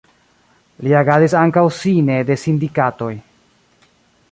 Li 0.87 0.95
agadis 1.01 1.35
ankaŭ 1.41 1.63
sine 1.81 2.17
de 2.31 2.39
sindikatoj. 2.47 3.13